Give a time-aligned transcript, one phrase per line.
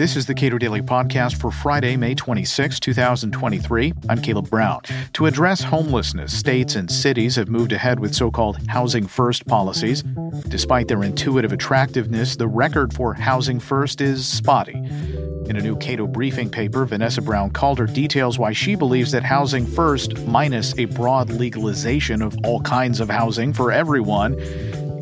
[0.00, 3.92] This is the Cato Daily Podcast for Friday, May 26, 2023.
[4.08, 4.80] I'm Caleb Brown.
[5.12, 10.02] To address homelessness, states and cities have moved ahead with so called Housing First policies.
[10.48, 14.72] Despite their intuitive attractiveness, the record for Housing First is spotty.
[14.72, 19.66] In a new Cato briefing paper, Vanessa Brown Calder details why she believes that Housing
[19.66, 24.32] First, minus a broad legalization of all kinds of housing for everyone,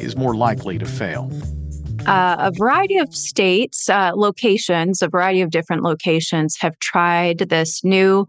[0.01, 1.31] is more likely to fail
[2.09, 7.85] uh, a variety of states, uh, locations, a variety of different locations have tried this
[7.85, 8.27] new,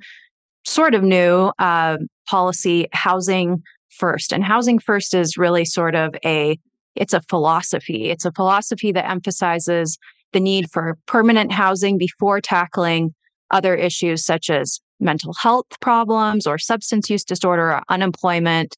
[0.65, 1.97] sort of new uh,
[2.27, 4.31] policy, housing first.
[4.33, 6.57] And housing first is really sort of a
[6.95, 8.09] it's a philosophy.
[8.09, 9.97] It's a philosophy that emphasizes
[10.33, 13.13] the need for permanent housing before tackling
[13.51, 18.75] other issues such as mental health problems or substance use disorder or unemployment.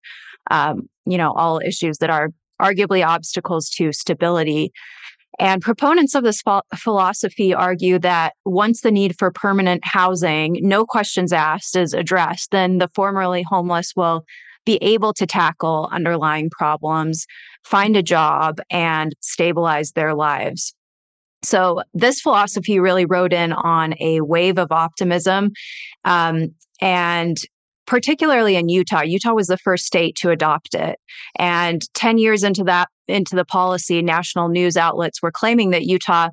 [0.50, 2.30] Um, you know, all issues that are
[2.62, 4.72] arguably obstacles to stability.
[5.40, 10.86] And proponents of this ph- philosophy argue that once the need for permanent housing, no
[10.86, 14.26] questions asked, is addressed, then the formerly homeless will
[14.66, 17.26] be able to tackle underlying problems,
[17.64, 20.76] find a job, and stabilize their lives.
[21.44, 25.52] So, this philosophy really rode in on a wave of optimism.
[26.06, 27.38] Um, and
[27.92, 29.02] particularly in Utah.
[29.02, 30.98] Utah was the first state to adopt it.
[31.38, 36.30] And 10 years into that, into the policy, national news outlets were claiming that Utah,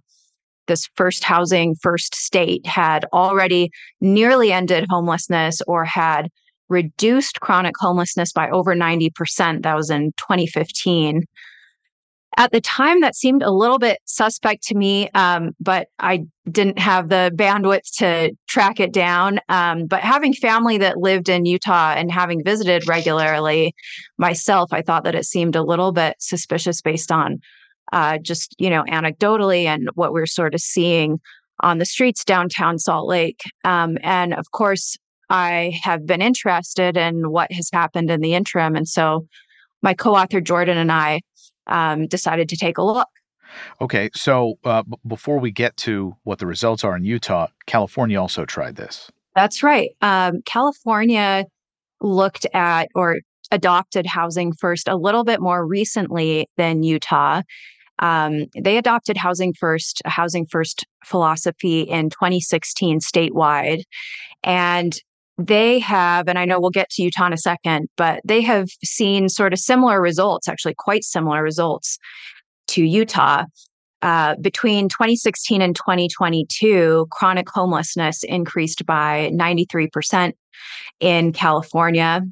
[0.68, 6.28] this first housing, first state, had already nearly ended homelessness or had
[6.68, 9.64] reduced chronic homelessness by over 90%.
[9.64, 11.24] That was in 2015
[12.38, 16.78] at the time that seemed a little bit suspect to me um, but i didn't
[16.78, 19.38] have the bandwidth to track it down.
[19.50, 23.74] Um, but having family that lived in utah and having visited regularly
[24.16, 27.40] myself i thought that it seemed a little bit suspicious based on
[27.92, 31.20] uh, just you know anecdotally and what we're sort of seeing
[31.60, 33.42] on the streets downtown salt lake.
[33.64, 34.96] Um, and of course
[35.30, 38.76] i have been interested in what has happened in the interim.
[38.76, 39.26] And so
[39.82, 41.20] my co-author jordan and i
[41.68, 43.08] um, decided to take a look.
[43.80, 48.20] Okay, so uh, b- before we get to what the results are in Utah, California
[48.20, 49.10] also tried this.
[49.34, 49.90] That's right.
[50.02, 51.44] Um, California
[52.00, 53.18] looked at or
[53.50, 57.42] adopted housing first a little bit more recently than Utah.
[58.00, 63.82] Um, they adopted housing first, a housing first philosophy in 2016 statewide.
[64.44, 64.94] And
[65.38, 68.68] they have, and I know we'll get to Utah in a second, but they have
[68.84, 71.98] seen sort of similar results, actually quite similar results
[72.68, 73.44] to Utah.
[74.00, 80.32] Uh, between 2016 and 2022, chronic homelessness increased by 93%
[81.00, 82.22] in California.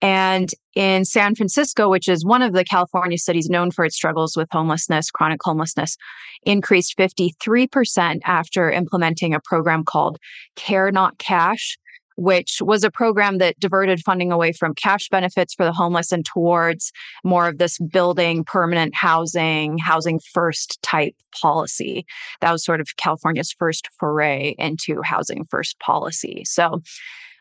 [0.00, 4.36] And in San Francisco, which is one of the California cities known for its struggles
[4.36, 5.96] with homelessness, chronic homelessness,
[6.44, 10.18] increased 53% after implementing a program called
[10.54, 11.76] Care Not Cash,
[12.18, 16.24] which was a program that diverted funding away from cash benefits for the homeless and
[16.24, 16.92] towards
[17.22, 22.04] more of this building permanent housing, housing first type policy.
[22.40, 26.42] That was sort of California's first foray into housing first policy.
[26.44, 26.82] So,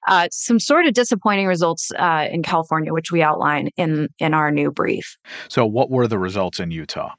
[0.07, 4.51] uh, some sort of disappointing results uh, in California, which we outline in in our
[4.51, 5.17] new brief.
[5.49, 7.13] So, what were the results in Utah?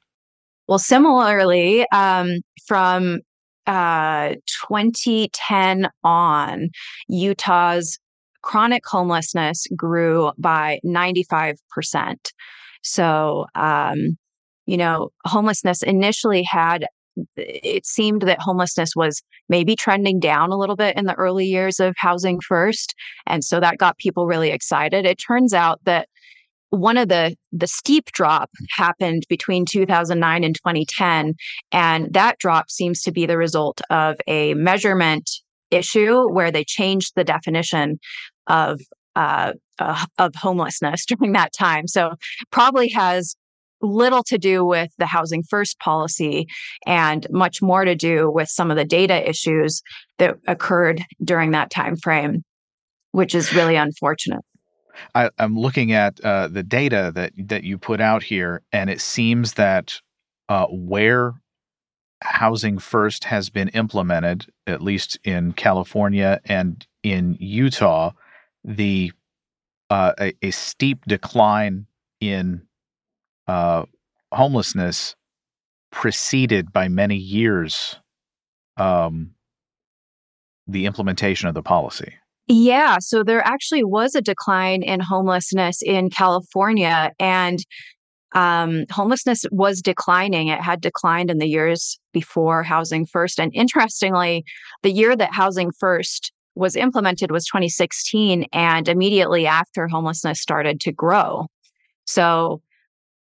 [0.69, 3.21] Well, similarly, um, from
[3.69, 4.35] uh,
[4.69, 6.71] 2010 on,
[7.09, 7.99] Utah's
[8.43, 11.57] chronic homelessness grew by 95%.
[12.83, 14.17] So, um,
[14.67, 16.87] you know, homelessness initially had,
[17.37, 19.21] it seemed that homelessness was
[19.51, 22.95] maybe trending down a little bit in the early years of Housing First.
[23.27, 25.05] And so that got people really excited.
[25.05, 26.09] It turns out that
[26.71, 31.35] one of the the steep drop happened between 2009 and 2010
[31.73, 35.31] and that drop seems to be the result of a measurement
[35.71, 37.99] issue where they changed the definition
[38.47, 38.81] of
[39.17, 41.87] uh, uh, of homelessness during that time.
[41.87, 42.15] So
[42.51, 43.35] probably has
[43.81, 46.47] little to do with the housing first policy
[46.87, 49.83] and much more to do with some of the data issues
[50.19, 52.43] that occurred during that time frame
[53.13, 54.45] which is really unfortunate
[55.15, 59.01] I, am looking at uh, the data that that you put out here, and it
[59.01, 60.01] seems that
[60.49, 61.35] uh, where
[62.23, 68.13] housing first has been implemented, at least in California and in Utah,
[68.65, 69.13] the
[69.91, 71.87] uh, a, a, steep decline
[72.21, 72.63] in
[73.47, 73.85] uh,
[74.33, 75.17] homelessness
[75.91, 77.97] preceded by many years
[78.77, 79.35] um,
[80.67, 82.15] the implementation of the policy.
[82.49, 87.13] Yeah, so there actually was a decline in homelessness in California.
[87.19, 87.59] And
[88.35, 90.49] um, homelessness was declining.
[90.49, 93.39] It had declined in the years before Housing First.
[93.39, 94.45] And interestingly,
[94.83, 100.93] the year that Housing First was implemented was 2016, and immediately after, homelessness started to
[100.93, 101.47] grow.
[102.07, 102.63] So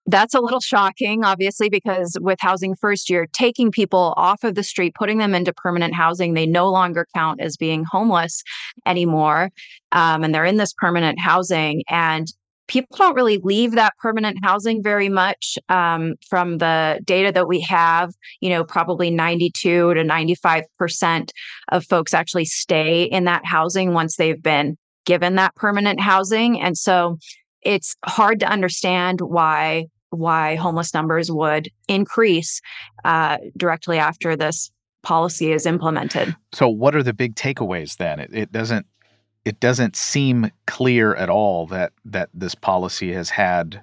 [0.06, 4.62] that's a little shocking, obviously, because with Housing First, you're taking people off of the
[4.62, 6.34] street, putting them into permanent housing.
[6.34, 8.42] They no longer count as being homeless
[8.86, 9.50] anymore.
[9.92, 11.82] Um, and they're in this permanent housing.
[11.88, 12.26] And
[12.68, 17.60] people don't really leave that permanent housing very much um, from the data that we
[17.60, 21.32] have you know probably 92 to 95 percent
[21.70, 26.78] of folks actually stay in that housing once they've been given that permanent housing and
[26.78, 27.18] so
[27.62, 32.60] it's hard to understand why why homeless numbers would increase
[33.04, 34.70] uh, directly after this
[35.02, 36.36] policy is implemented.
[36.52, 38.20] So, what are the big takeaways then?
[38.20, 38.86] It, it, doesn't
[39.44, 43.82] it doesn't seem clear at all that that this policy has had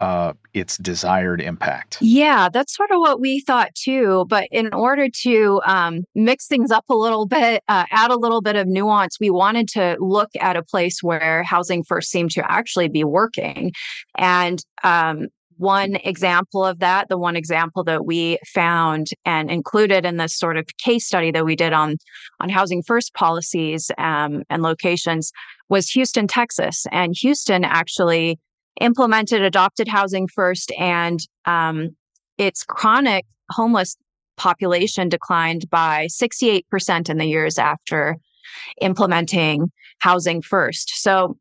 [0.00, 1.98] uh, its desired impact.
[2.00, 4.24] Yeah, that's sort of what we thought too.
[4.28, 8.40] But in order to um, mix things up a little bit, uh, add a little
[8.40, 12.50] bit of nuance, we wanted to look at a place where housing first seemed to
[12.50, 13.72] actually be working.
[14.16, 15.26] And um,
[15.58, 20.56] one example of that, the one example that we found and included in this sort
[20.56, 21.98] of case study that we did on
[22.40, 25.30] on housing first policies um, and locations,
[25.68, 26.86] was Houston, Texas.
[26.90, 28.38] And Houston actually
[28.80, 31.90] implemented adopted housing first, and um,
[32.38, 33.96] its chronic homeless
[34.36, 38.16] population declined by 68% in the years after
[38.80, 41.02] implementing housing first.
[41.02, 41.36] So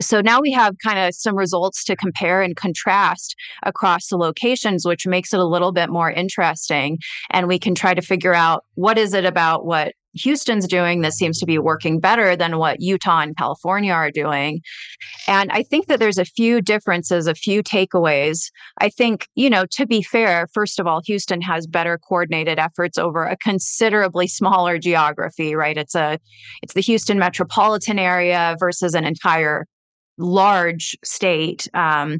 [0.00, 4.84] so now we have kind of some results to compare and contrast across the locations,
[4.84, 6.98] which makes it a little bit more interesting.
[7.30, 11.12] And we can try to figure out what is it about what Houston's doing that
[11.12, 14.60] seems to be working better than what Utah and California are doing.
[15.26, 18.50] And I think that there's a few differences, a few takeaways.
[18.78, 22.98] I think, you know, to be fair, first of all, Houston has better coordinated efforts
[22.98, 25.76] over a considerably smaller geography, right?
[25.76, 26.18] It's a
[26.62, 29.66] it's the Houston metropolitan area versus an entire
[30.18, 32.18] large state um,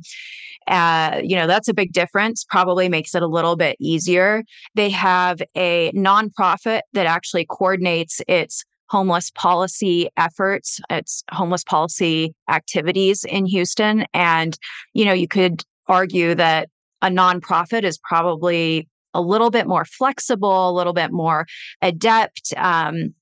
[0.69, 4.44] uh, you know that's a big difference probably makes it a little bit easier.
[4.75, 13.25] They have a nonprofit that actually coordinates its homeless policy efforts its homeless policy activities
[13.25, 14.59] in houston and
[14.93, 16.69] you know you could argue that
[17.00, 21.47] a nonprofit is probably a little bit more flexible a little bit more
[21.81, 23.15] adept um,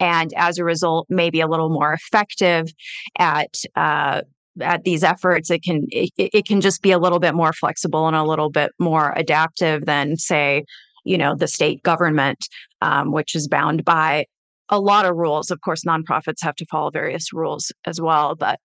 [0.00, 2.66] and as a result, maybe a little more effective
[3.18, 4.22] at uh,
[4.60, 5.50] at these efforts.
[5.50, 8.50] It can it, it can just be a little bit more flexible and a little
[8.50, 10.64] bit more adaptive than, say,
[11.04, 12.48] you know, the state government,
[12.80, 14.24] um, which is bound by
[14.70, 15.50] a lot of rules.
[15.50, 18.58] Of course, nonprofits have to follow various rules as well, but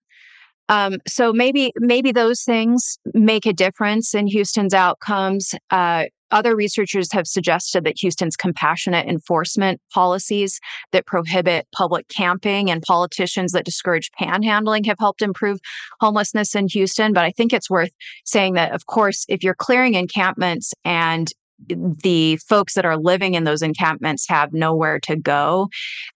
[0.68, 5.54] um, so maybe maybe those things make a difference in Houston's outcomes.
[5.70, 10.60] Uh, other researchers have suggested that Houston's compassionate enforcement policies
[10.92, 15.58] that prohibit public camping and politicians that discourage panhandling have helped improve
[16.00, 17.12] homelessness in Houston.
[17.12, 17.90] But I think it's worth
[18.24, 23.44] saying that, of course, if you're clearing encampments and the folks that are living in
[23.44, 25.68] those encampments have nowhere to go,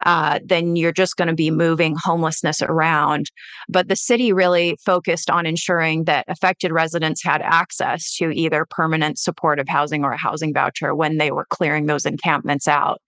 [0.04, 3.30] uh, then you're just going to be moving homelessness around.
[3.68, 9.18] But the city really focused on ensuring that affected residents had access to either permanent
[9.18, 13.00] supportive housing or a housing voucher when they were clearing those encampments out.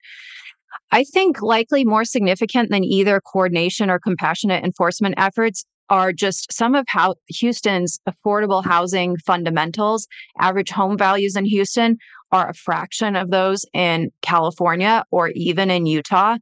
[0.91, 6.75] I think likely more significant than either coordination or compassionate enforcement efforts are just some
[6.75, 10.07] of how Houston's affordable housing fundamentals,
[10.39, 11.97] average home values in Houston
[12.33, 16.37] are a fraction of those in California or even in Utah.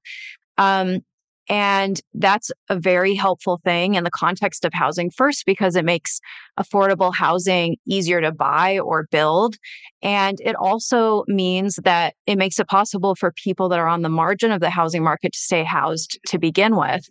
[0.58, 1.02] Um,
[1.50, 6.22] and that's a very helpful thing in the context of housing first because it makes
[6.58, 9.58] affordable housing easier to buy or build.
[10.02, 14.08] And it also means that it makes it possible for people that are on the
[14.08, 17.10] margin of the housing market to stay housed to begin with.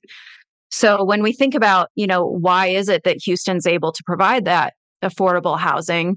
[0.71, 4.47] So when we think about, you know, why is it that Houston's able to provide
[4.47, 4.73] that
[5.03, 6.17] affordable housing?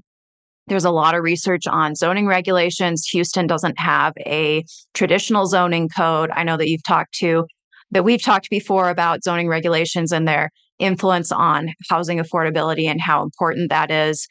[0.66, 3.06] There's a lot of research on zoning regulations.
[3.12, 6.30] Houston doesn't have a traditional zoning code.
[6.32, 7.44] I know that you've talked to,
[7.90, 13.22] that we've talked before about zoning regulations and their influence on housing affordability and how
[13.22, 14.26] important that is.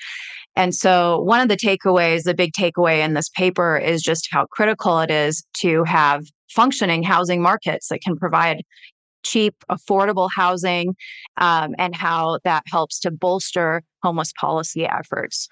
[0.56, 4.46] And so, one of the takeaways, the big takeaway in this paper is just how
[4.52, 8.64] critical it is to have functioning housing markets that can provide
[9.24, 10.96] cheap, affordable housing,
[11.38, 15.48] um, and how that helps to bolster homeless policy efforts.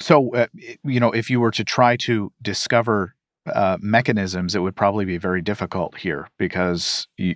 [0.00, 0.46] So, uh,
[0.84, 3.14] you know, if you were to try to discover
[3.52, 7.34] uh, mechanisms, it would probably be very difficult here because you,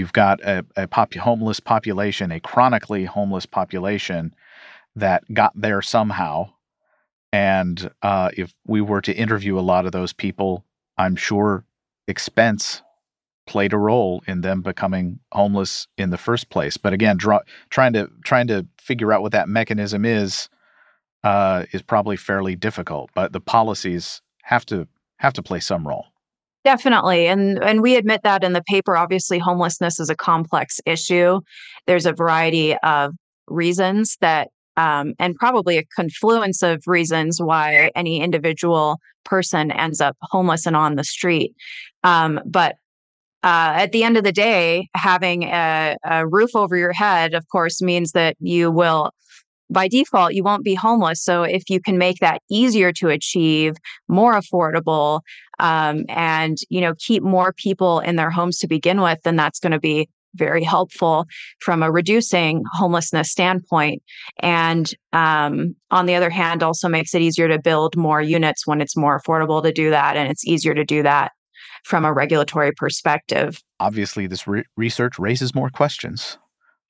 [0.00, 4.34] have got a, a pop- homeless population, a chronically homeless population
[4.96, 6.50] that got there somehow.
[7.32, 10.64] And uh, if we were to interview a lot of those people,
[10.98, 11.64] I'm sure
[12.08, 12.82] expense
[13.46, 16.76] played a role in them becoming homeless in the first place.
[16.76, 17.40] But again, draw,
[17.70, 20.48] trying to trying to figure out what that mechanism is
[21.24, 23.10] uh, is probably fairly difficult.
[23.14, 24.86] But the policies have to
[25.18, 26.06] have to play some role.
[26.64, 27.26] Definitely.
[27.26, 28.96] And and we admit that in the paper.
[28.96, 31.40] Obviously, homelessness is a complex issue.
[31.86, 33.12] There's a variety of
[33.48, 40.16] reasons that um, and probably a confluence of reasons why any individual person ends up
[40.22, 41.54] homeless and on the street.
[42.04, 42.76] Um, but
[43.42, 47.44] uh, at the end of the day, having a, a, roof over your head, of
[47.48, 49.10] course, means that you will,
[49.72, 51.22] by default, you won't be homeless.
[51.22, 53.74] So if you can make that easier to achieve,
[54.08, 55.20] more affordable,
[55.58, 59.58] um, and you know keep more people in their homes to begin with, then that's
[59.58, 61.26] going to be very helpful
[61.60, 64.02] from a reducing homelessness standpoint.
[64.40, 68.80] And um, on the other hand, also makes it easier to build more units when
[68.80, 70.16] it's more affordable to do that.
[70.16, 71.32] And it's easier to do that
[71.84, 73.58] from a regulatory perspective.
[73.80, 76.38] Obviously, this re- research raises more questions.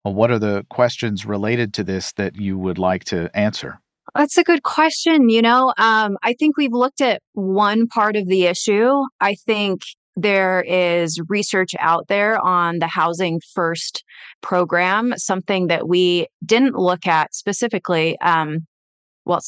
[0.04, 3.78] Well, what are the questions related to this that you would like to answer?
[4.14, 5.28] That's a good question.
[5.28, 8.90] You know, um, I think we've looked at one part of the issue.
[9.20, 9.82] I think
[10.16, 14.04] there is research out there on the Housing First
[14.42, 18.18] program, something that we didn't look at specifically.
[18.20, 18.66] Um,
[19.24, 19.40] well,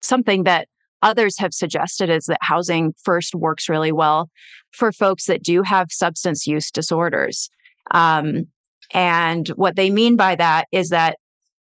[0.00, 0.68] something that
[1.02, 4.30] others have suggested is that Housing First works really well
[4.70, 7.50] for folks that do have substance use disorders.
[7.90, 8.46] Um,
[8.92, 11.16] and what they mean by that is that,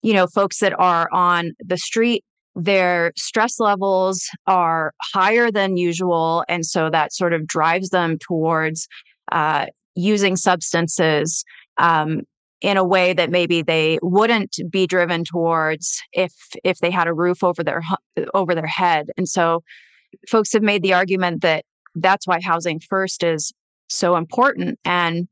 [0.03, 2.25] you know, folks that are on the street
[2.57, 6.43] their stress levels are higher than usual.
[6.49, 8.89] And so that sort of drives them towards
[9.31, 11.45] uh, using substances
[11.77, 12.23] um,
[12.63, 16.33] in a way that maybe they wouldn't be driven towards if
[16.65, 17.83] if they had a roof over their
[18.33, 19.11] over their head.
[19.19, 19.63] And so
[20.27, 21.65] folks have made the argument that
[21.95, 23.53] that's why housing first is
[23.89, 24.79] so important.
[24.85, 25.29] And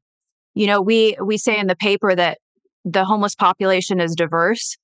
[0.54, 2.38] you know, we we say in the paper that
[2.84, 4.76] the homeless population is diverse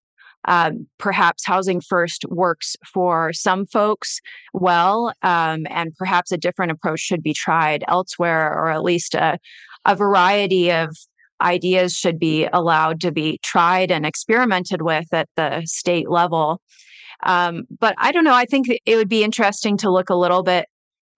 [0.47, 4.21] um, perhaps housing first works for some folks
[4.55, 9.39] well, um, and perhaps a different approach should be tried elsewhere, or at least a,
[9.85, 10.97] a variety of
[11.43, 16.61] ideas should be allowed to be tried and experimented with at the state level.
[17.23, 18.35] Um, but I don't know.
[18.35, 20.67] I think it would be interesting to look a little bit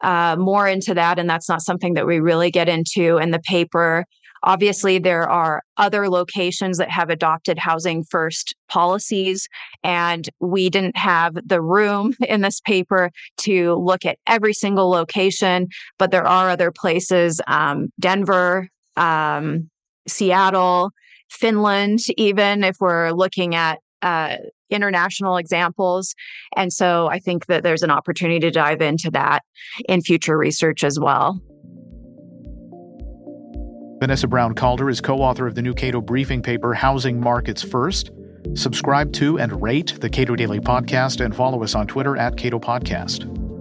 [0.02, 1.20] uh, more into that.
[1.20, 4.04] And that's not something that we really get into in the paper.
[4.44, 9.48] Obviously, there are other locations that have adopted housing first policies,
[9.84, 15.68] and we didn't have the room in this paper to look at every single location,
[15.98, 19.68] but there are other places, um, Denver, um,
[20.08, 20.90] Seattle,
[21.30, 24.36] Finland, even if we're looking at uh,
[24.70, 26.14] international examples.
[26.56, 29.42] And so I think that there's an opportunity to dive into that
[29.88, 31.40] in future research as well.
[34.02, 38.10] Vanessa Brown Calder is co author of the new Cato briefing paper, Housing Markets First.
[38.54, 42.58] Subscribe to and rate the Cato Daily Podcast and follow us on Twitter at Cato
[42.58, 43.51] Podcast.